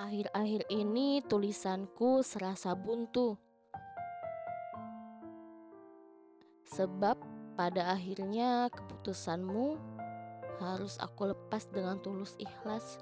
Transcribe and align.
Akhir-akhir 0.00 0.64
ini 0.72 1.20
tulisanku 1.26 2.24
serasa 2.24 2.72
buntu. 2.72 3.36
Sebab 6.64 7.20
pada 7.58 7.92
akhirnya 7.92 8.72
keputusanmu 8.72 9.76
harus 10.60 10.96
aku 10.96 11.34
lepas 11.34 11.68
dengan 11.68 12.00
tulus 12.00 12.32
ikhlas. 12.40 13.00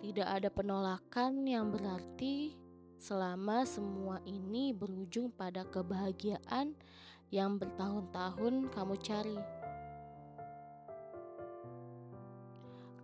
Tidak 0.00 0.24
ada 0.24 0.48
penolakan 0.48 1.44
yang 1.44 1.68
berarti 1.68 2.56
selama 2.96 3.68
semua 3.68 4.18
ini 4.24 4.72
berujung 4.72 5.30
pada 5.30 5.62
kebahagiaan 5.68 6.72
yang 7.30 7.60
bertahun-tahun 7.60 8.72
kamu 8.74 8.94
cari. 9.04 9.59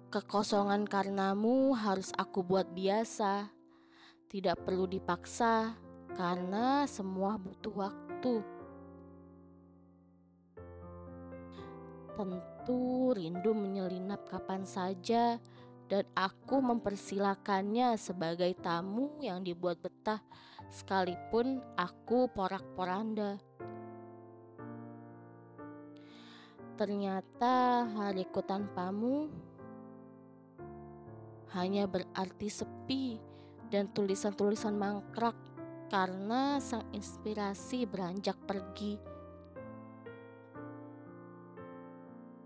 Kekosongan 0.07 0.87
karenamu 0.87 1.75
harus 1.75 2.15
aku 2.15 2.47
buat 2.47 2.71
biasa. 2.71 3.51
Tidak 4.31 4.55
perlu 4.63 4.87
dipaksa 4.87 5.75
karena 6.15 6.87
semua 6.87 7.35
butuh 7.35 7.75
waktu. 7.75 8.35
Tentu 12.15 13.11
rindu 13.19 13.51
menyelinap 13.51 14.31
kapan 14.31 14.63
saja 14.63 15.43
dan 15.91 16.07
aku 16.15 16.63
mempersilakannya 16.63 17.99
sebagai 17.99 18.55
tamu 18.63 19.19
yang 19.19 19.43
dibuat 19.43 19.83
betah 19.83 20.23
sekalipun 20.71 21.59
aku 21.75 22.31
porak-poranda. 22.31 23.43
Ternyata 26.79 27.91
hariku 27.91 28.39
tanpamu 28.47 29.56
hanya 31.55 31.87
berarti 31.87 32.49
sepi 32.51 33.21
dan 33.71 33.91
tulisan-tulisan 33.95 34.75
mangkrak 34.75 35.35
karena 35.87 36.59
sang 36.59 36.83
inspirasi 36.91 37.87
beranjak 37.87 38.35
pergi. 38.43 38.99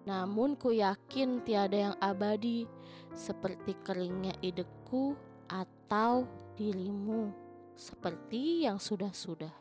Namun 0.04 0.56
ku 0.56 0.72
yakin 0.72 1.44
tiada 1.44 1.92
yang 1.92 1.96
abadi 2.00 2.66
seperti 3.12 3.76
keringnya 3.84 4.34
ideku 4.42 5.14
atau 5.48 6.24
dirimu 6.56 7.30
seperti 7.76 8.68
yang 8.68 8.76
sudah-sudah. 8.76 9.52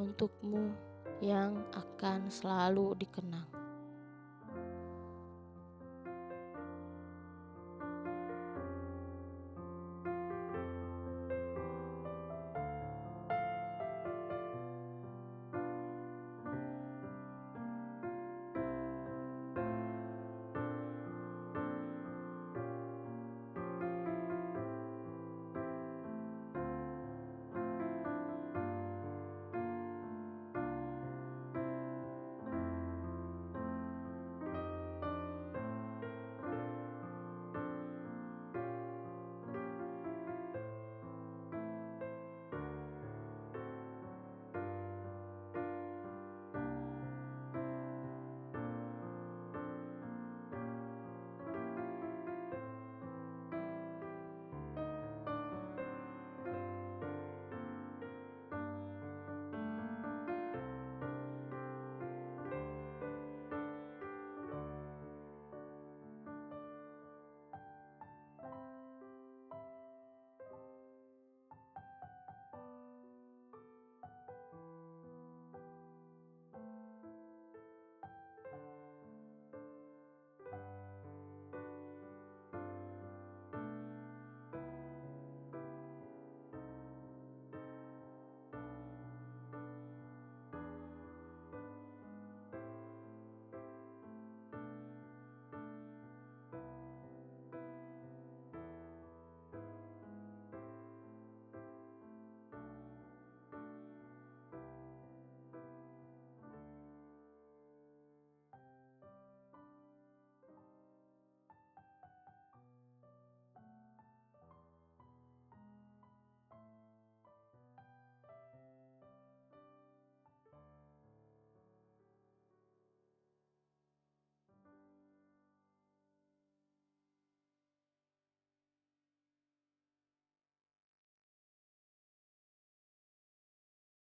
Untukmu 0.00 0.74
yang 1.24 1.64
akan 1.72 2.28
selalu 2.28 2.98
dikenang. 2.98 3.63